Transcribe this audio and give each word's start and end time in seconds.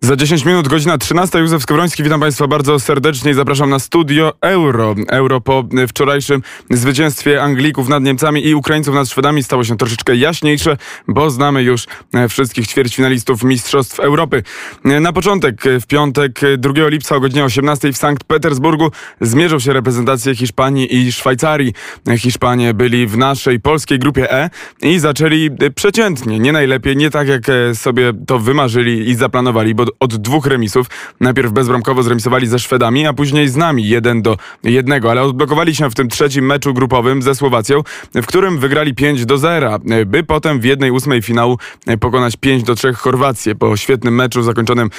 Za 0.00 0.16
10 0.16 0.44
minut, 0.44 0.68
godzina 0.68 0.98
13. 0.98 1.38
Józef 1.38 1.62
Skowroński, 1.62 2.02
witam 2.02 2.20
Państwa 2.20 2.46
bardzo 2.46 2.80
serdecznie 2.80 3.30
i 3.30 3.34
zapraszam 3.34 3.70
na 3.70 3.78
studio 3.78 4.32
Euro. 4.40 4.94
Euro 5.08 5.40
po 5.40 5.64
wczorajszym 5.88 6.42
zwycięstwie 6.70 7.42
Anglików 7.42 7.88
nad 7.88 8.02
Niemcami 8.02 8.46
i 8.46 8.54
Ukraińców 8.54 8.94
nad 8.94 9.08
Szwedami 9.08 9.42
stało 9.42 9.64
się 9.64 9.76
troszeczkę 9.76 10.16
jaśniejsze, 10.16 10.76
bo 11.08 11.30
znamy 11.30 11.62
już 11.62 11.86
e, 12.14 12.28
wszystkich 12.28 12.66
ćwierćfinalistów 12.66 13.42
Mistrzostw 13.42 14.00
Europy. 14.00 14.42
E, 14.84 15.00
na 15.00 15.12
początek, 15.12 15.62
w 15.80 15.86
piątek 15.86 16.40
2 16.58 16.88
lipca 16.88 17.16
o 17.16 17.20
godzinie 17.20 17.44
18 17.44 17.92
w 17.92 17.96
Sankt 17.96 18.24
Petersburgu 18.24 18.90
zmierzą 19.20 19.58
się 19.58 19.72
reprezentacje 19.72 20.36
Hiszpanii 20.36 20.96
i 20.96 21.12
Szwajcarii. 21.12 21.72
E, 22.08 22.18
Hiszpanie 22.18 22.74
byli 22.74 23.06
w 23.06 23.16
naszej 23.16 23.60
polskiej 23.60 23.98
grupie 23.98 24.32
E 24.32 24.50
i 24.82 24.98
zaczęli 24.98 25.50
przeciętnie, 25.74 26.38
nie 26.38 26.52
najlepiej, 26.52 26.96
nie 26.96 27.10
tak 27.10 27.28
jak 27.28 27.42
sobie 27.74 28.12
to 28.26 28.38
wymarzyli 28.38 29.10
i 29.10 29.14
zaplanowali, 29.14 29.74
bo 29.74 29.87
od 30.00 30.16
dwóch 30.16 30.46
remisów. 30.46 30.86
Najpierw 31.20 31.52
bezbramkowo 31.52 32.02
zremisowali 32.02 32.46
ze 32.46 32.58
Szwedami, 32.58 33.06
a 33.06 33.12
później 33.12 33.48
z 33.48 33.56
nami 33.56 33.88
jeden 33.88 34.22
do 34.22 34.36
jednego, 34.64 35.10
ale 35.10 35.22
odblokowali 35.22 35.74
się 35.74 35.90
w 35.90 35.94
tym 35.94 36.08
trzecim 36.08 36.46
meczu 36.46 36.74
grupowym 36.74 37.22
ze 37.22 37.34
Słowacją, 37.34 37.82
w 38.14 38.26
którym 38.26 38.58
wygrali 38.58 38.94
5 38.94 39.26
do 39.26 39.38
0, 39.38 39.78
by 40.06 40.24
potem 40.24 40.60
w 40.60 40.64
jednej 40.64 40.90
ósmej 40.90 41.22
finału 41.22 41.58
pokonać 42.00 42.36
5 42.36 42.62
do 42.62 42.74
3 42.74 42.92
Chorwację. 42.92 43.54
Po 43.54 43.76
świetnym 43.76 44.14
meczu 44.14 44.42
zakończonym 44.42 44.90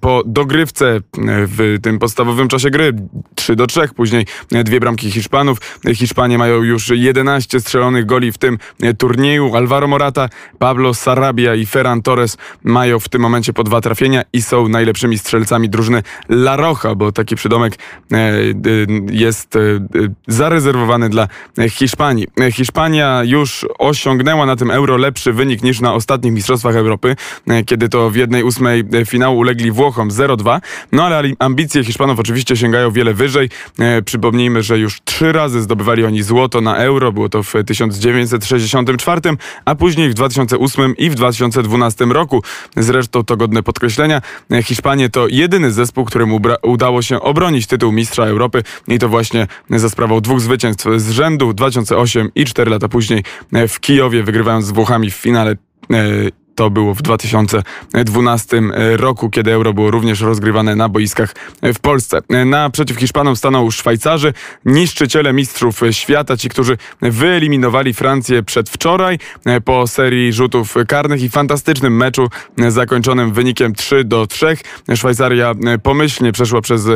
po 0.00 0.22
dogrywce 0.26 1.00
w 1.22 1.76
tym 1.82 1.98
podstawowym 1.98 2.48
czasie 2.48 2.70
gry 2.70 2.92
3 3.34 3.56
do 3.56 3.66
3, 3.66 3.88
później 3.96 4.26
dwie 4.50 4.80
bramki 4.80 5.10
Hiszpanów. 5.10 5.58
Hiszpanie 5.94 6.38
mają 6.38 6.62
już 6.62 6.88
11 6.88 7.60
strzelonych 7.60 8.06
goli 8.06 8.32
w 8.32 8.38
tym 8.38 8.58
turnieju. 8.98 9.56
Alvaro 9.56 9.88
Morata, 9.88 10.28
Pablo 10.58 10.94
Sarabia 10.94 11.54
i 11.54 11.66
Ferran 11.66 12.02
Torres 12.02 12.36
mają 12.64 12.98
w 12.98 13.08
tym 13.08 13.22
momencie 13.22 13.52
po 13.52 13.64
dwa 13.64 13.80
trafienia 13.80 14.22
i 14.32 14.37
są 14.42 14.68
najlepszymi 14.68 15.18
strzelcami 15.18 15.68
drużyny 15.68 16.02
La 16.28 16.56
Roja, 16.56 16.94
bo 16.96 17.12
taki 17.12 17.36
przydomek 17.36 17.74
e, 18.12 18.16
e, 18.16 18.32
jest 19.10 19.56
e, 19.56 19.60
zarezerwowany 20.26 21.08
dla 21.08 21.28
Hiszpanii. 21.70 22.26
Hiszpania 22.52 23.22
już 23.24 23.66
osiągnęła 23.78 24.46
na 24.46 24.56
tym 24.56 24.70
euro 24.70 24.96
lepszy 24.96 25.32
wynik 25.32 25.62
niż 25.62 25.80
na 25.80 25.94
ostatnich 25.94 26.32
Mistrzostwach 26.32 26.76
Europy, 26.76 27.16
kiedy 27.66 27.88
to 27.88 28.10
w 28.10 28.16
jednej 28.16 28.42
ósmej 28.42 28.84
finału 29.06 29.38
ulegli 29.38 29.70
Włochom 29.70 30.08
0-2. 30.08 30.60
No 30.92 31.04
ale 31.04 31.22
ambicje 31.38 31.84
Hiszpanów 31.84 32.18
oczywiście 32.18 32.56
sięgają 32.56 32.90
wiele 32.90 33.14
wyżej. 33.14 33.50
Przypomnijmy, 34.04 34.62
że 34.62 34.78
już 34.78 35.00
trzy 35.04 35.32
razy 35.32 35.60
zdobywali 35.62 36.04
oni 36.04 36.22
złoto 36.22 36.60
na 36.60 36.76
euro. 36.76 37.12
Było 37.12 37.28
to 37.28 37.42
w 37.42 37.52
1964, 37.66 39.20
a 39.64 39.74
później 39.74 40.10
w 40.10 40.14
2008 40.14 40.96
i 40.96 41.10
w 41.10 41.14
2012 41.14 42.04
roku. 42.04 42.42
Zresztą 42.76 43.24
to 43.24 43.36
godne 43.36 43.62
podkreślenia. 43.62 44.22
Hiszpanie 44.62 45.08
to 45.08 45.28
jedyny 45.28 45.70
zespół, 45.70 46.04
któremu 46.04 46.40
udało 46.62 47.02
się 47.02 47.20
obronić 47.20 47.66
tytuł 47.66 47.92
mistrza 47.92 48.26
Europy 48.26 48.62
i 48.88 48.98
to 48.98 49.08
właśnie 49.08 49.46
za 49.70 49.90
sprawą 49.90 50.20
dwóch 50.20 50.40
zwycięstw 50.40 50.86
z 50.96 51.10
rzędu 51.10 51.52
2008 51.52 52.30
i 52.34 52.44
4 52.44 52.70
lata 52.70 52.88
później 52.88 53.24
w 53.68 53.80
Kijowie 53.80 54.22
wygrywając 54.22 54.64
z 54.64 54.70
Włochami 54.70 55.10
w 55.10 55.14
finale 55.14 55.50
e, 55.50 55.56
to 56.58 56.70
było 56.70 56.94
w 56.94 57.02
2012 57.02 58.62
roku, 58.96 59.30
kiedy 59.30 59.52
euro 59.52 59.72
było 59.72 59.90
również 59.90 60.20
rozgrywane 60.20 60.76
na 60.76 60.88
boiskach 60.88 61.34
w 61.62 61.78
Polsce. 61.80 62.20
Naprzeciw 62.46 62.96
Hiszpanom 62.96 63.36
stanął 63.36 63.70
Szwajcarzy, 63.70 64.32
niszczyciele 64.64 65.32
mistrzów 65.32 65.80
świata, 65.90 66.36
ci, 66.36 66.48
którzy 66.48 66.76
wyeliminowali 67.02 67.94
Francję 67.94 68.42
przedwczoraj 68.42 69.18
po 69.64 69.86
serii 69.86 70.32
rzutów 70.32 70.74
karnych 70.88 71.22
i 71.22 71.28
fantastycznym 71.28 71.96
meczu 71.96 72.28
zakończonym 72.68 73.32
wynikiem 73.32 73.74
3 73.74 74.04
do 74.04 74.26
3. 74.26 74.56
Szwajcaria 74.94 75.54
pomyślnie 75.82 76.32
przeszła 76.32 76.60
przez 76.60 76.88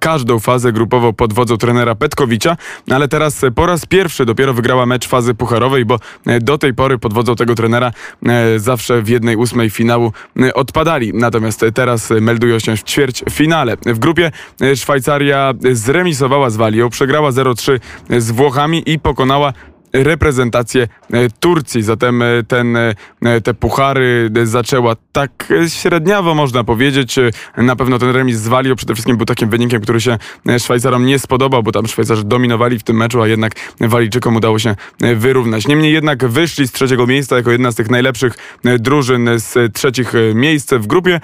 każdą 0.00 0.38
fazę 0.38 0.72
grupową 0.72 1.12
pod 1.12 1.32
wodzą 1.32 1.56
trenera 1.56 1.94
Petkowicza, 1.94 2.56
ale 2.90 3.08
teraz 3.08 3.40
po 3.54 3.66
raz 3.66 3.86
pierwszy 3.86 4.24
dopiero 4.24 4.54
wygrała 4.54 4.86
mecz 4.86 5.08
fazy 5.08 5.34
pucharowej, 5.34 5.84
bo 5.84 5.98
do 6.40 6.58
tej 6.58 6.74
pory 6.74 6.98
pod 6.98 7.14
wodzą 7.14 7.36
tego 7.36 7.54
trenera 7.54 7.92
zawsze 8.56 9.01
w 9.02 9.08
jednej 9.08 9.36
ósmej 9.36 9.70
finału 9.70 10.12
y, 10.40 10.54
odpadali. 10.54 11.12
Natomiast 11.14 11.64
teraz 11.74 12.10
meldują 12.20 12.58
się 12.58 12.76
w 12.76 12.84
ćwierć 12.84 13.24
finale. 13.30 13.76
W 13.86 13.98
grupie 13.98 14.32
y, 14.62 14.76
Szwajcaria 14.76 15.54
zremisowała 15.72 16.50
z 16.50 16.56
Walią, 16.56 16.90
przegrała 16.90 17.30
0-3 17.30 17.80
z 18.18 18.30
Włochami 18.30 18.82
i 18.86 18.98
pokonała 18.98 19.52
reprezentację 19.92 20.88
e, 21.12 21.30
Turcji. 21.40 21.82
Zatem 21.82 22.22
e, 22.22 22.26
ten, 22.48 22.76
e, 22.76 22.94
te 23.44 23.54
puchary 23.54 24.30
zaczęła 24.44 24.96
tak 25.12 25.52
średniawo, 25.68 26.34
można 26.34 26.64
powiedzieć. 26.64 27.16
Na 27.56 27.76
pewno 27.76 27.98
ten 27.98 28.10
remis 28.10 28.36
z 28.36 28.48
Walią 28.48 28.76
przede 28.76 28.94
wszystkim 28.94 29.16
był 29.16 29.26
takim 29.26 29.50
wynikiem, 29.50 29.80
który 29.80 30.00
się 30.00 30.18
Szwajcarom 30.58 31.06
nie 31.06 31.18
spodobał, 31.18 31.62
bo 31.62 31.72
tam 31.72 31.86
Szwajcarzy 31.86 32.24
dominowali 32.24 32.78
w 32.78 32.82
tym 32.82 32.96
meczu, 32.96 33.22
a 33.22 33.28
jednak 33.28 33.52
Walijczykom 33.80 34.36
udało 34.36 34.58
się 34.58 34.76
wyrównać. 35.16 35.66
Niemniej 35.68 35.92
jednak 35.92 36.28
wyszli 36.28 36.68
z 36.68 36.72
trzeciego 36.72 37.06
miejsca 37.06 37.36
jako 37.36 37.50
jedna 37.50 37.72
z 37.72 37.74
tych 37.74 37.90
najlepszych 37.90 38.34
drużyn 38.78 39.30
z 39.36 39.74
trzecich 39.74 40.12
miejsc 40.34 40.74
w 40.74 40.86
grupie. 40.86 41.20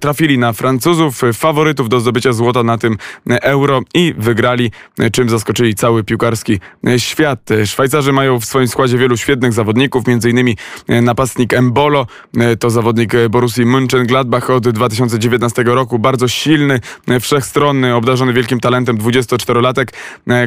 Trafili 0.00 0.38
na 0.38 0.52
Francuzów, 0.52 1.20
faworytów 1.34 1.88
do 1.88 2.00
zdobycia 2.00 2.32
złota 2.32 2.62
na 2.62 2.78
tym 2.78 2.96
euro 3.26 3.80
i 3.94 4.14
wygrali, 4.18 4.70
czym 5.12 5.28
zaskoczyli 5.28 5.74
cały 5.74 6.04
piłkarski 6.04 6.60
świat. 6.96 7.48
Szwajcarzy 7.64 7.95
Szwajcarzy 7.96 8.12
mają 8.12 8.40
w 8.40 8.44
swoim 8.44 8.68
składzie 8.68 8.98
wielu 8.98 9.16
świetnych 9.16 9.52
zawodników, 9.52 10.04
m.in. 10.08 10.54
E, 10.88 11.02
napastnik 11.02 11.54
Embolo, 11.54 12.06
e, 12.36 12.56
to 12.56 12.70
zawodnik 12.70 13.14
e, 13.14 13.28
Borussii 13.28 13.64
Mönchengladbach 13.64 14.50
od 14.50 14.68
2019 14.68 15.62
roku, 15.62 15.98
bardzo 15.98 16.28
silny, 16.28 16.80
wszechstronny, 17.20 17.94
obdarzony 17.94 18.32
wielkim 18.32 18.60
talentem 18.60 18.98
24-latek, 18.98 19.86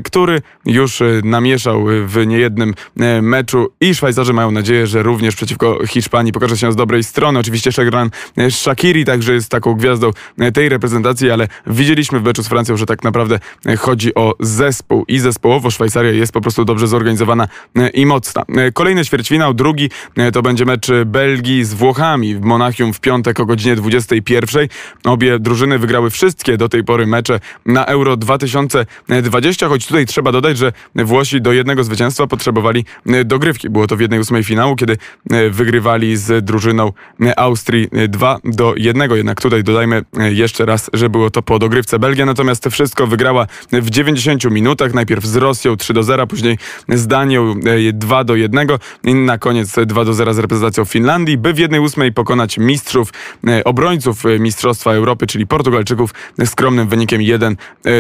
który 0.04 0.42
już 0.66 1.00
namieszał 1.24 1.86
w 2.06 2.28
niejednym 2.28 2.74
meczu 3.22 3.68
i 3.82 3.96
Szwajcarzy 3.96 4.34
mają 4.34 4.52
nadzieję, 4.52 4.88
że 4.88 5.04
również 5.04 5.36
przeciwko 5.36 5.80
Hiszpanii 5.88 6.32
pokaże 6.32 6.58
się 6.58 6.72
z 6.72 6.76
dobrej 6.76 7.04
strony. 7.04 7.40
Oczywiście 7.40 7.72
Szegran 7.72 8.10
Shakiri 8.50 9.06
także 9.06 9.34
jest 9.34 9.50
taką 9.50 9.74
gwiazdą 9.74 10.12
tej 10.54 10.70
reprezentacji, 10.70 11.32
ale 11.32 11.48
widzieliśmy 11.68 12.20
w 12.20 12.24
meczu 12.24 12.44
z 12.44 12.48
Francją, 12.48 12.78
że 12.78 12.86
tak 12.86 13.04
naprawdę 13.04 13.40
chodzi 13.80 14.16
o 14.16 14.36
zespół 14.40 15.06
i 15.08 15.20
zespołowo 15.20 15.72
Szwajcaria 15.72 16.12
jest 16.12 16.32
po 16.32 16.42
prostu 16.42 16.66
dobrze 16.66 16.88
zorganizowana 16.88 17.39
E, 17.76 17.90
i 17.90 18.06
mocna. 18.06 18.44
E, 18.58 18.72
kolejny 18.72 19.06
ćwierćfinał, 19.06 19.54
drugi 19.54 19.90
e, 20.18 20.32
to 20.32 20.42
będzie 20.42 20.66
mecz 20.66 20.88
Belgii 21.06 21.66
z 21.66 21.74
Włochami 21.74 22.36
w 22.36 22.42
Monachium 22.42 22.94
w 22.94 23.00
piątek 23.00 23.40
o 23.40 23.46
godzinie 23.46 23.76
21. 23.76 24.68
Obie 25.06 25.40
drużyny 25.40 25.80
wygrały 25.80 26.10
wszystkie 26.10 26.58
do 26.58 26.70
tej 26.70 26.84
pory 26.84 27.08
mecze 27.08 27.40
na 27.66 27.86
Euro 27.86 28.18
2020, 28.18 29.68
choć 29.68 29.88
tutaj 29.88 30.06
trzeba 30.06 30.32
dodać, 30.32 30.58
że 30.58 30.74
Włosi 30.96 31.42
do 31.42 31.54
jednego 31.54 31.84
zwycięstwa 31.84 32.28
potrzebowali 32.28 32.86
dogrywki. 33.26 33.70
Było 33.70 33.88
to 33.88 33.96
w 33.96 34.00
jednej 34.00 34.20
ósmej 34.20 34.44
finału, 34.44 34.76
kiedy 34.76 34.98
wygrywali 35.52 36.18
z 36.18 36.46
drużyną 36.46 36.94
Austrii 37.38 37.88
2 38.08 38.40
do 38.44 38.74
1. 38.78 39.12
Jednak 39.12 39.42
tutaj 39.42 39.64
dodajmy 39.64 40.06
jeszcze 40.30 40.66
raz, 40.66 40.90
że 40.94 41.10
było 41.10 41.30
to 41.30 41.42
po 41.42 41.60
dogrywce 41.60 42.00
Belgia, 42.00 42.26
natomiast 42.26 42.68
wszystko 42.72 43.08
wygrała 43.08 43.48
w 43.72 43.90
90 43.90 44.52
minutach. 44.52 44.94
Najpierw 44.94 45.26
z 45.26 45.36
Rosją 45.36 45.78
3 45.78 45.94
do 45.94 46.04
0, 46.04 46.28
później 46.28 46.58
z 46.90 47.08
Danią 47.08 47.29
Danią 47.30 47.56
2 47.94 48.20
e, 48.20 48.26
do 48.26 48.36
1 48.36 48.68
i 49.04 49.14
na 49.14 49.38
koniec 49.38 49.76
2 49.86 50.06
do 50.06 50.14
0 50.14 50.34
z 50.34 50.40
reprezentacją 50.40 50.86
Finlandii, 50.86 51.38
by 51.38 51.54
w 51.54 51.60
jednej 51.60 51.80
ósmej 51.80 52.14
pokonać 52.14 52.58
mistrzów, 52.58 53.10
e, 53.48 53.64
obrońców 53.64 54.26
e, 54.26 54.40
Mistrzostwa 54.40 54.94
Europy, 54.94 55.28
czyli 55.28 55.48
Portugalczyków 55.48 56.14
skromnym 56.46 56.88
wynikiem 56.88 57.22
1 57.22 57.56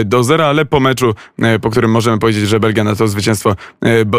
do 0.05 0.23
0, 0.23 0.45
ale 0.45 0.65
po 0.65 0.79
meczu, 0.79 1.15
po 1.61 1.69
którym 1.69 1.91
możemy 1.91 2.19
powiedzieć, 2.19 2.47
że 2.47 2.59
Belgia 2.59 2.83
na 2.83 2.95
to 2.95 3.07
zwycięstwo 3.07 3.55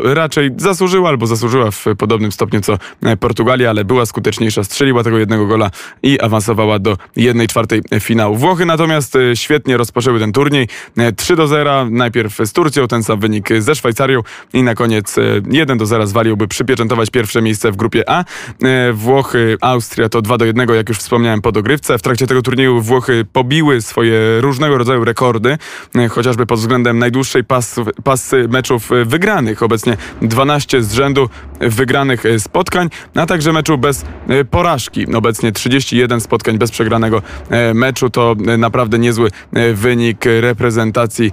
raczej 0.05 0.51
zasłużyła 0.57 1.09
albo 1.09 1.27
zasłużyła 1.27 1.71
w 1.71 1.85
podobnym 1.99 2.33
stopniu 2.33 2.61
co 2.61 2.79
Portugalia, 3.21 3.71
ale 3.71 3.85
była 3.85 4.07
skuteczniejsza, 4.07 4.65
strzeliła 4.65 5.03
tego 5.05 5.19
jednego 5.19 5.47
gola 5.47 5.71
i 6.03 6.21
awansowała 6.21 6.79
do 6.79 6.97
1 7.17 7.47
czwartej 7.47 7.83
finału. 8.01 8.37
Włochy 8.37 8.67
natomiast 8.67 9.19
świetnie 9.35 9.77
rozpoczęły 9.77 10.19
ten 10.21 10.33
turniej. 10.33 10.69
3 11.17 11.37
do 11.37 11.47
0 11.47 11.87
najpierw 11.91 12.39
z 12.45 12.53
Turcją, 12.53 12.89
ten 12.89 13.03
sam 13.03 13.21
wynik 13.21 13.49
ze 13.59 13.75
Szwajcarią 13.75 14.23
i 14.53 14.63
na 14.63 14.75
koniec 14.75 15.00
koniec 15.01 15.17
1 15.51 15.79
do 15.79 15.87
0 15.87 16.07
zwaliłby 16.07 16.49
przypieczętować 16.49 17.11
pierwsze 17.11 17.43
miejsce 17.43 17.73
w 17.73 17.77
grupie 17.77 18.11
A. 18.11 18.25
Włochy, 18.93 19.57
Austria 19.61 20.09
to 20.09 20.23
2 20.23 20.39
do 20.39 20.45
1, 20.45 20.69
jak 20.69 20.89
już 20.89 20.99
wspomniałem 20.99 21.43
po 21.43 21.53
dogrywce. 21.53 21.99
W 21.99 22.03
trakcie 22.03 22.27
tego 22.27 22.43
turnieju 22.43 22.81
Włochy 22.81 23.25
pobiły 23.33 23.83
swoje 23.83 24.41
różnego 24.41 24.79
rodzaju 24.79 25.05
rekordy, 25.05 25.59
chociażby 26.11 26.47
pod 26.47 26.59
względem 26.59 26.99
najdłuższej 26.99 27.45
pasy, 27.45 27.83
pasy 28.05 28.49
meczów 28.49 28.91
wygranych. 29.05 29.63
Obecnie 29.63 29.97
12 30.23 30.83
z 30.83 30.93
rzędu 30.93 31.29
wygranych 31.61 32.23
spotkań, 32.39 32.89
a 33.15 33.27
także 33.27 33.53
meczu 33.53 33.79
bez 33.79 34.05
porażki. 34.51 35.15
Obecnie 35.15 35.53
31 35.53 36.21
spotkań 36.21 36.59
bez 36.59 36.71
przegranego 36.71 37.23
meczu 37.75 38.11
to 38.11 38.37
naprawdę 38.59 38.99
niezły 38.99 39.31
wynik 39.75 40.25
reprezentacji 40.41 41.33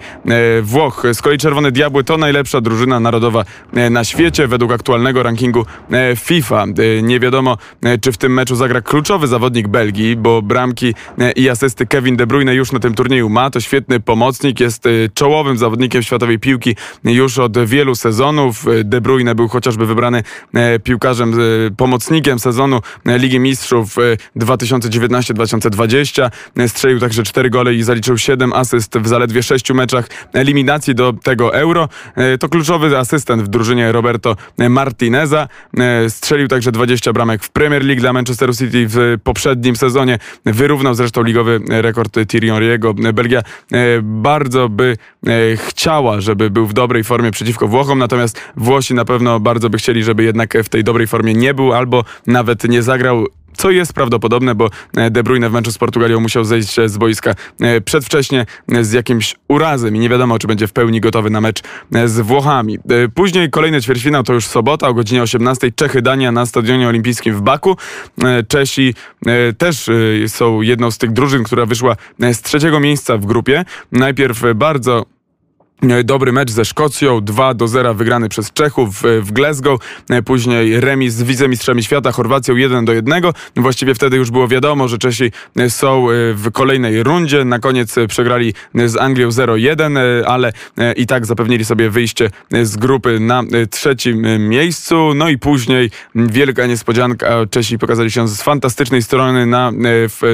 Włoch. 0.62 1.04
Z 1.14 1.22
kolei 1.22 1.38
Czerwone 1.38 1.72
Diabły 1.72 2.04
to 2.04 2.18
najlepsza 2.18 2.62
drużyna 2.62 3.00
narodowa 3.00 3.46
na 3.92 4.04
świecie 4.04 4.48
według 4.48 4.72
aktualnego 4.72 5.24
rankingu 5.24 5.66
FIFA. 6.16 6.66
Nie 7.04 7.20
wiadomo, 7.20 7.58
czy 8.02 8.12
w 8.12 8.18
tym 8.18 8.34
meczu 8.34 8.56
zagra 8.56 8.82
kluczowy 8.82 9.28
zawodnik 9.28 9.68
Belgii, 9.68 10.16
bo 10.16 10.42
bramki 10.42 10.94
i 11.36 11.50
asysty 11.50 11.86
Kevin 11.86 12.16
De 12.16 12.28
Bruyne 12.28 12.56
już 12.56 12.72
na 12.72 12.80
tym 12.80 12.94
turnieju 12.94 13.30
ma. 13.30 13.50
To 13.50 13.60
świetny 13.60 14.00
pomocnik, 14.00 14.60
jest 14.60 14.84
czołowym 15.14 15.58
zawodnikiem 15.58 16.04
światowej 16.04 16.40
piłki 16.40 16.76
już 17.04 17.40
od 17.40 17.66
wielu 17.66 17.96
sezonów. 17.96 18.66
De 18.84 19.02
Bruyne 19.02 19.36
był 19.36 19.48
chociażby 19.48 19.86
wybrany 19.86 20.24
piłkarzem, 20.84 21.34
pomocnikiem 21.78 22.40
sezonu 22.40 22.82
Ligi 23.06 23.40
Mistrzów 23.40 23.96
2019-2020. 24.38 26.30
Strzelił 26.68 27.00
także 27.00 27.24
4 27.24 27.50
gole 27.50 27.74
i 27.74 27.84
zaliczył 27.84 28.18
7 28.18 28.54
asyst 28.54 28.98
w 28.98 29.08
zaledwie 29.08 29.44
6 29.44 29.74
meczach 29.74 30.10
eliminacji 30.34 30.96
do 30.96 31.14
tego 31.14 31.56
Euro. 31.56 31.90
To 32.40 32.50
kluczowy 32.50 32.98
asystent 32.98 33.37
w 33.44 33.48
drużynie 33.48 33.92
Roberto 33.92 34.36
Martineza. 34.70 35.48
Strzelił 36.10 36.48
także 36.48 36.72
20 36.72 37.14
bramek 37.14 37.44
w 37.44 37.50
Premier 37.50 37.86
League 37.86 38.00
dla 38.00 38.14
Manchesteru 38.14 38.54
City 38.54 38.86
w 38.90 39.18
poprzednim 39.24 39.76
sezonie. 39.76 40.20
Wyrównał 40.46 40.94
zresztą 40.94 41.24
ligowy 41.24 41.60
rekord 41.70 42.18
Thierry 42.28 42.48
Henry'ego. 42.48 43.14
Belgia 43.14 43.42
bardzo 44.02 44.70
by 44.70 44.98
chciała, 45.56 46.22
żeby 46.22 46.50
był 46.50 46.68
w 46.68 46.74
dobrej 46.74 47.04
formie 47.04 47.32
przeciwko 47.32 47.68
Włochom, 47.68 48.00
natomiast 48.00 48.42
Włosi 48.56 48.94
na 48.94 49.06
pewno 49.06 49.40
bardzo 49.40 49.70
by 49.70 49.78
chcieli, 49.78 50.04
żeby 50.04 50.24
jednak 50.24 50.54
w 50.64 50.70
tej 50.70 50.84
dobrej 50.84 51.08
formie 51.08 51.34
nie 51.34 51.54
był 51.54 51.74
albo 51.74 52.04
nawet 52.28 52.64
nie 52.64 52.84
zagrał 52.84 53.26
co 53.58 53.72
jest 53.72 53.94
prawdopodobne, 53.94 54.56
bo 54.56 54.70
e, 54.98 55.12
De 55.12 55.24
Bruyne 55.24 55.50
w 55.50 55.54
meczu 55.54 55.72
z 55.72 55.78
Portugalią 55.78 56.20
musiał 56.20 56.44
zejść 56.44 56.80
e, 56.80 56.90
z 56.90 56.98
boiska 56.98 57.36
e, 57.62 57.82
przedwcześnie 57.82 58.46
z 58.82 58.92
jakimś 58.92 59.36
urazem 59.48 59.96
i 59.96 60.00
nie 60.00 60.10
wiadomo, 60.10 60.40
czy 60.40 60.48
będzie 60.48 60.68
w 60.68 60.74
pełni 60.74 61.02
gotowy 61.02 61.30
na 61.30 61.42
mecz 61.42 61.62
z 62.06 62.20
Włochami. 62.20 62.78
Później 63.16 63.50
kolejny 63.50 63.82
ćwierćfinał 63.82 64.24
to 64.24 64.34
już 64.34 64.46
sobota 64.46 64.88
o 64.88 64.94
godzinie 64.94 65.22
18 65.22 65.72
Czechy-Dania 65.72 66.32
na 66.32 66.46
Stadionie 66.46 66.88
Olimpijskim 66.88 67.36
w 67.36 67.42
Baku. 67.42 67.78
Czesi 68.48 68.94
też 69.58 69.90
są 70.28 70.62
jedną 70.62 70.92
z 70.92 70.98
tych 70.98 71.12
drużyn, 71.12 71.44
która 71.44 71.66
wyszła 71.66 71.96
z 72.20 72.42
trzeciego 72.42 72.80
miejsca 72.80 73.18
w 73.18 73.26
grupie. 73.26 73.66
Najpierw 73.92 74.42
bardzo 74.56 75.06
dobry 76.04 76.32
mecz 76.32 76.52
ze 76.52 76.66
Szkocją, 76.66 77.22
2 77.22 77.54
do 77.54 77.68
0 77.68 77.94
wygrany 77.94 78.30
przez 78.30 78.54
Czechów 78.54 79.04
w 79.22 79.32
Glasgow, 79.32 79.80
e, 80.10 80.22
później 80.22 80.80
remis 80.80 81.14
z 81.14 81.24
wicemistrzami 81.24 81.84
świata 81.84 82.12
Chorwacją 82.12 82.56
1 82.56 82.86
do 82.86 82.94
1. 82.94 83.24
Właściwie 83.56 83.96
wtedy 83.96 84.18
już 84.18 84.32
było 84.32 84.48
wiadomo, 84.48 84.88
że 84.88 84.98
Czesi 84.98 85.32
e, 85.58 85.70
są 85.70 86.08
w 86.34 86.52
kolejnej 86.52 87.04
rundzie. 87.04 87.46
Na 87.46 87.60
koniec 87.60 87.96
przegrali 88.08 88.54
z 88.86 88.98
Anglią 88.98 89.30
0-1, 89.30 90.00
ale 90.26 90.54
i 90.96 91.08
tak 91.08 91.26
zapewnili 91.26 91.66
sobie 91.66 91.90
wyjście 91.90 92.30
z 92.64 92.78
grupy 92.78 93.20
na 93.20 93.44
trzecim 93.70 94.50
miejscu. 94.50 95.12
No 95.16 95.30
i 95.30 95.38
później 95.38 95.92
wielka 96.16 96.66
niespodzianka. 96.66 97.28
Czesi 97.50 97.78
pokazali 97.78 98.12
się 98.12 98.28
z 98.28 98.42
fantastycznej 98.42 99.02
strony 99.02 99.46
na, 99.46 99.72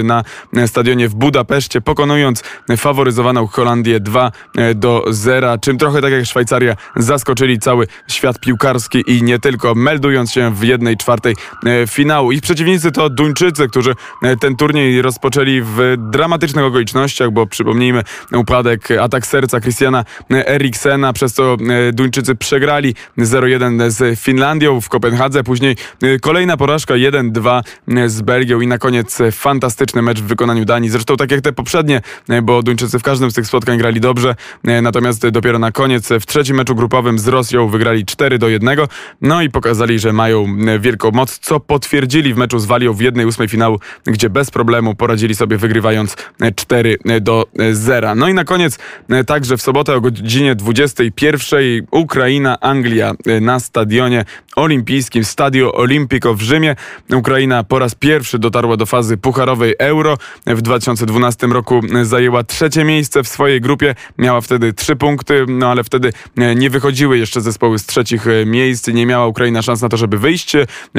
na 0.03 0.23
stadionie 0.67 1.09
w 1.09 1.15
Budapeszcie, 1.15 1.81
pokonując 1.81 2.43
faworyzowaną 2.77 3.47
Holandię 3.47 3.99
2 3.99 4.31
do 4.75 5.05
0 5.09 5.32
zera, 5.33 5.57
czym 5.57 5.77
trochę 5.77 6.01
tak 6.01 6.12
jak 6.12 6.25
Szwajcaria 6.25 6.75
zaskoczyli 6.95 7.59
cały 7.59 7.88
świat 8.07 8.39
piłkarski 8.39 9.03
i 9.07 9.24
nie 9.24 9.39
tylko, 9.39 9.75
meldując 9.75 10.31
się 10.31 10.53
w 10.53 10.63
jednej 10.63 10.97
czwartej 10.97 11.35
e, 11.65 11.88
finału. 11.88 12.31
Ich 12.31 12.41
przeciwnicy 12.41 12.91
to 12.91 13.09
Duńczycy, 13.09 13.68
którzy 13.68 13.95
e, 14.24 14.38
ten 14.38 14.56
turniej 14.56 15.01
rozpoczęli 15.01 15.62
w 15.62 15.95
dramatycznych 15.97 16.65
okolicznościach, 16.65 17.31
bo 17.31 17.47
przypomnijmy 17.47 18.03
upadek, 18.31 18.91
atak 18.91 19.27
serca 19.27 19.59
Christiana 19.62 20.06
Eriksena, 20.30 21.13
przez 21.13 21.33
co 21.33 21.53
e, 21.53 21.91
Duńczycy 21.91 22.36
przegrali 22.36 22.95
0-1 23.18 23.89
z 23.89 24.19
Finlandią 24.19 24.81
w 24.81 24.89
Kopenhadze, 24.89 25.44
później 25.44 25.75
kolejna 26.21 26.57
porażka 26.57 26.94
1-2 26.94 27.62
z 28.07 28.21
Belgią 28.21 28.62
i 28.62 28.68
na 28.68 28.77
koniec 28.77 29.18
fantastyczny 29.31 30.01
mecz 30.01 30.19
w 30.19 30.24
wykonaniu 30.24 30.65
Danii. 30.65 30.89
Zresztą 30.89 31.18
tak 31.18 31.31
jak 31.31 31.41
te 31.41 31.53
poprzednie, 31.53 32.01
bo 32.44 32.63
Duńczycy 32.63 33.00
w 33.00 33.03
każdym 33.03 33.31
z 33.31 33.33
tych 33.33 33.47
spotkań 33.47 33.77
grali 33.77 34.01
dobrze, 34.01 34.36
natomiast 34.81 35.22
dopiero 35.31 35.59
na 35.59 35.71
koniec 35.71 36.09
w 36.09 36.25
trzecim 36.25 36.57
meczu 36.57 36.75
grupowym 36.75 37.19
z 37.19 37.27
Rosją 37.27 37.69
wygrali 37.69 38.05
4 38.05 38.39
do 38.39 38.49
1. 38.49 38.77
No 39.21 39.41
i 39.41 39.49
pokazali, 39.49 39.99
że 39.99 40.13
mają 40.13 40.57
wielką 40.79 41.11
moc, 41.11 41.39
co 41.39 41.59
potwierdzili 41.59 42.33
w 42.33 42.37
meczu 42.37 42.59
z 42.59 42.65
Walią 42.65 42.93
w 42.93 43.01
jednej 43.01 43.25
ósmej 43.25 43.47
finału, 43.47 43.79
gdzie 44.05 44.29
bez 44.29 44.51
problemu 44.51 44.95
poradzili 44.95 45.35
sobie 45.35 45.57
wygrywając 45.57 46.15
4 46.55 46.97
do 47.21 47.45
0. 47.71 48.15
No 48.15 48.27
i 48.27 48.33
na 48.33 48.43
koniec 48.43 48.79
także 49.27 49.57
w 49.57 49.61
sobotę 49.61 49.95
o 49.95 50.01
godzinie 50.01 50.55
21 50.55 51.87
Ukraina, 51.91 52.59
Anglia 52.59 53.13
na 53.41 53.59
stadionie 53.59 54.25
olimpijskim 54.55 55.23
Stadio 55.23 55.73
Olimpico 55.73 56.33
w 56.33 56.41
Rzymie. 56.41 56.75
Ukraina 57.13 57.63
po 57.63 57.79
raz 57.79 57.95
pierwszy 57.95 58.39
dotarła 58.39 58.77
do 58.77 58.85
fazy 58.85 59.17
pucharowej 59.17 59.75
Euro. 59.79 60.17
W 60.45 60.61
2012 60.61 61.47
roku 61.47 61.81
zajęła 62.03 62.43
trzecie 62.43 62.83
miejsce 62.83 63.23
w 63.23 63.27
swojej 63.27 63.61
grupie. 63.61 63.95
Miała 64.17 64.41
wtedy 64.41 64.73
trzy 64.73 64.95
punkty, 64.95 65.12
no 65.48 65.71
ale 65.71 65.83
wtedy 65.83 66.13
e, 66.38 66.56
nie 66.56 66.69
wychodziły 66.69 67.18
jeszcze 67.18 67.42
zespoły 67.42 67.80
z 67.80 67.86
trzecich 67.86 68.27
e, 68.27 68.45
miejsc. 68.45 68.88
Nie 68.88 69.06
miała 69.06 69.27
Ukraina 69.27 69.62
szans 69.62 69.81
na 69.81 69.89
to, 69.89 69.98
żeby 69.98 70.18
wyjść. 70.18 70.54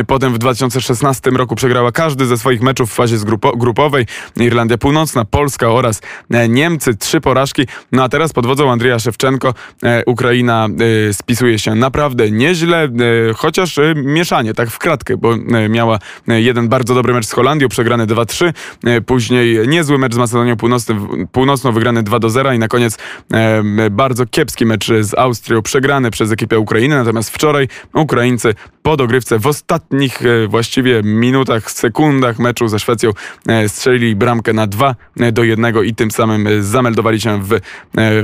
Potem 0.07 0.35
w 0.35 0.39
2016 0.39 1.31
roku 1.31 1.55
przegrała 1.55 1.93
każdy 1.93 2.27
ze 2.27 2.39
swoich 2.39 2.63
meczów 2.63 2.91
w 2.91 2.95
fazie 2.95 3.19
grupo 3.19 3.57
grupowej. 3.57 4.07
Irlandia 4.37 4.79
Północna, 4.79 5.25
Polska 5.25 5.69
oraz 5.69 6.03
e, 6.31 6.49
Niemcy. 6.49 6.97
Trzy 6.97 7.21
porażki. 7.21 7.67
No 7.93 8.03
a 8.03 8.09
teraz 8.09 8.33
pod 8.33 8.47
wodzą 8.47 8.73
Andrija 8.73 8.99
Szewczenko 8.99 9.55
Ukraina 10.07 10.69
spisuje 11.13 11.59
się 11.59 11.75
naprawdę 11.75 12.31
nieźle 12.31 12.89
chociaż 13.37 13.79
e, 13.79 13.95
mieszanie, 13.95 14.55
tak 14.55 14.71
w 14.71 14.79
kratkę, 14.79 15.17
bo 15.17 15.35
e, 15.35 15.69
miała 15.69 15.99
e, 16.29 16.41
jeden 16.41 16.69
bardzo 16.69 16.95
dobry 16.95 17.15
mecz 17.15 17.27
z 17.27 17.33
Holandią, 17.33 17.69
przegrany 17.69 18.07
2-3, 18.07 18.53
później 19.07 19.69
niezły 19.69 19.99
mecz 19.99 20.15
z 20.15 20.17
Macedonią 20.17 20.57
Północną, 21.33 21.73
wygrany 21.73 22.03
2-0 22.03 22.55
i 22.55 22.59
na 22.59 22.69
koniec 22.69 22.99
bardzo 23.91 24.04
kiepski 24.31 24.67
mecz 24.67 24.87
z 25.01 25.15
Austrią, 25.15 25.63
przegrany 25.63 26.11
przez 26.11 26.33
ekipę 26.33 26.59
Ukrainy, 26.59 26.97
natomiast 26.97 27.31
wczoraj 27.31 27.69
Ukraińcy 27.95 28.55
po 28.83 28.97
dogrywce 28.97 29.39
w 29.39 29.47
ostatnich 29.47 30.23
właściwie 30.49 31.03
minutach, 31.05 31.71
sekundach 31.71 32.39
meczu 32.39 32.69
ze 32.69 32.79
Szwecją 32.79 33.11
strzelili 33.67 34.17
bramkę 34.17 34.53
na 34.53 34.67
2 34.67 34.95
do 35.33 35.45
1 35.45 35.85
i 35.85 35.95
tym 35.95 36.11
samym 36.11 36.49
zameldowali 36.63 37.21
się 37.21 37.43
w, 37.43 37.61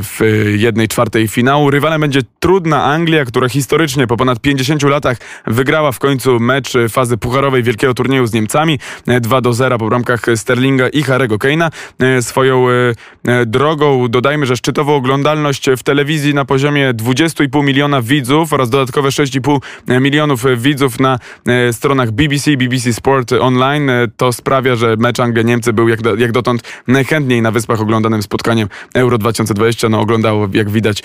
w 0.03 0.21
jednej 0.57 0.89
czwartej 0.89 1.29
finału. 1.29 1.71
Rywalem 1.71 2.01
będzie 2.01 2.21
trudna 2.41 2.85
Anglia, 2.85 3.25
która 3.25 3.49
historycznie 3.49 4.07
po 4.07 4.17
ponad 4.17 4.41
50 4.41 4.83
latach 4.83 5.17
wygrała 5.47 5.93
w 5.93 5.99
końcu 5.99 6.41
mecz 6.41 6.73
fazy 6.89 7.17
pucharowej 7.17 7.63
wielkiego 7.63 7.95
turnieju 7.95 8.27
z 8.27 8.33
Niemcami 8.33 8.79
2 9.21 9.41
do 9.41 9.53
0 9.53 9.79
po 9.79 9.89
bramkach 9.89 10.27
Sterlinga 10.37 10.89
i 10.89 11.03
Harego 11.03 11.37
Kane'a. 11.37 11.71
E, 11.99 12.23
swoją 12.23 12.67
e, 12.69 13.47
drogą 13.47 14.09
dodajmy, 14.09 14.47
że 14.47 14.57
szczytową 14.57 14.95
oglądalność 14.95 15.70
w 15.77 15.83
telewizji 15.83 16.35
na 16.35 16.45
poziomie 16.45 16.95
20,5 16.95 17.65
miliona 17.65 18.03
widzów 18.03 18.53
oraz 18.53 18.71
dodatkowe 18.71 19.09
6,5 19.09 20.01
milionów 20.01 20.45
widzów 20.57 21.01
na 21.01 21.19
e, 21.47 21.73
stronach 21.73 22.11
BBC, 22.11 22.57
BBC 22.57 22.93
Sport 22.93 23.33
Online. 23.33 23.91
To 24.17 24.33
sprawia, 24.33 24.77
że 24.77 24.97
mecz 24.97 25.19
Anglia-Niemcy 25.19 25.73
był 25.73 25.89
jak, 25.89 26.03
do, 26.03 26.15
jak 26.15 26.33
dotąd 26.33 26.63
najchętniej 26.87 27.43
na 27.43 27.51
Wyspach 27.51 27.81
oglądanym 27.81 28.23
spotkaniem 28.23 28.69
Euro 28.95 29.19
2020. 29.19 29.89
No 29.89 30.01
oglądało, 30.01 30.49
jak 30.53 30.71
widać, 30.71 31.03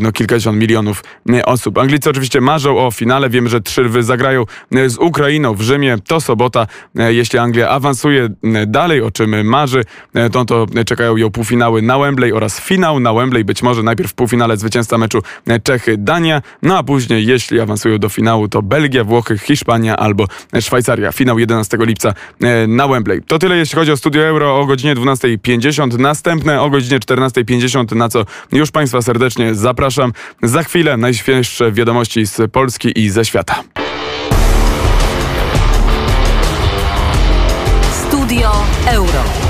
no 0.00 0.12
kilkadziesiąt 0.12 0.58
milionów 0.58 1.02
osób. 1.44 1.78
Anglicy 1.78 2.10
oczywiście 2.10 2.40
marzą 2.40 2.86
o 2.86 2.90
finale. 2.90 3.30
Wiemy, 3.30 3.48
że 3.48 3.60
trzy 3.60 3.90
zagrają 4.00 4.44
e, 4.72 4.88
z 4.88 4.98
Ukrainą 4.98 5.54
w 5.54 5.60
Rzymie. 5.60 5.96
To 6.06 6.20
sobota. 6.20 6.66
E, 6.98 7.14
jeśli 7.14 7.38
Anglia 7.38 7.68
awansuje 7.68 8.28
dalej, 8.66 9.02
o 9.02 9.10
czym 9.10 9.46
marzy, 9.46 9.84
to, 10.32 10.44
to 10.44 10.66
czekają 10.86 11.16
ją 11.16 11.30
półfinały 11.30 11.82
na 11.82 11.98
Wembley 11.98 12.32
oraz 12.32 12.60
finał 12.60 13.00
na 13.00 13.14
Wembley. 13.14 13.44
Być 13.44 13.62
może 13.62 13.79
najpierw 13.82 14.10
w 14.10 14.14
półfinale 14.14 14.56
zwycięzca 14.56 14.98
meczu 14.98 15.22
e, 15.46 15.60
Czechy-Dania, 15.60 16.42
no 16.62 16.78
a 16.78 16.82
później, 16.82 17.26
jeśli 17.26 17.60
awansują 17.60 17.98
do 17.98 18.08
finału, 18.08 18.48
to 18.48 18.62
Belgia, 18.62 19.04
Włochy, 19.04 19.38
Hiszpania 19.38 19.96
albo 19.96 20.26
Szwajcaria. 20.60 21.12
Finał 21.12 21.38
11 21.38 21.78
lipca 21.80 22.14
e, 22.42 22.66
na 22.66 22.88
Wembley. 22.88 23.22
To 23.22 23.38
tyle, 23.38 23.56
jeśli 23.56 23.76
chodzi 23.76 23.92
o 23.92 23.96
Studio 23.96 24.22
Euro 24.22 24.60
o 24.60 24.66
godzinie 24.66 24.94
12.50. 24.94 25.98
Następne 25.98 26.60
o 26.60 26.70
godzinie 26.70 27.00
14.50, 27.00 27.96
na 27.96 28.08
co 28.08 28.24
już 28.52 28.70
Państwa 28.70 29.02
serdecznie 29.02 29.54
zapraszam. 29.54 30.12
Za 30.42 30.62
chwilę 30.62 30.96
najświeższe 30.96 31.72
wiadomości 31.72 32.26
z 32.26 32.52
Polski 32.52 33.00
i 33.00 33.10
ze 33.10 33.24
świata. 33.24 33.62
Studio 37.92 38.52
Euro. 38.86 39.49